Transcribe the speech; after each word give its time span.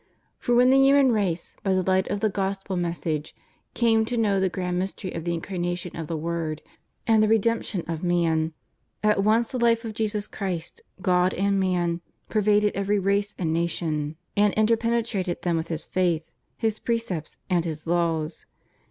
For 0.39 0.55
when 0.55 0.71
the 0.71 0.79
human 0.81 1.11
race, 1.11 1.55
by 1.61 1.73
the 1.73 1.83
light 1.83 2.07
of 2.09 2.21
the 2.21 2.29
Gospel 2.29 2.75
message, 2.75 3.35
came 3.75 4.03
to 4.05 4.17
know 4.17 4.39
the 4.39 4.49
grand 4.49 4.79
mystery 4.79 5.11
of 5.13 5.25
the 5.25 5.33
Incarnation 5.35 5.95
of 5.95 6.07
the 6.07 6.17
Word 6.17 6.63
and 7.05 7.21
the 7.21 7.27
redemption 7.27 7.83
of 7.87 8.01
man, 8.03 8.53
at 9.03 9.23
once 9.23 9.49
the 9.49 9.59
life 9.59 9.85
of 9.85 9.93
Jesus 9.93 10.25
Christ, 10.25 10.81
God 11.03 11.35
and 11.35 11.59
Man, 11.59 12.01
pervaded 12.29 12.73
every 12.75 12.97
race 12.97 13.35
and 13.37 13.53
nation, 13.53 14.15
and 14.35 14.55
interpenetrated 14.55 15.43
them 15.43 15.55
with 15.55 15.67
His 15.67 15.85
faith. 15.85 16.31
His 16.57 16.79
precepts 16.79 17.37
and 17.47 17.63
His 17.63 17.85
laws. 17.85 18.47